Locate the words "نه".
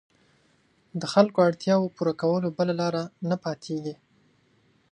3.29-3.35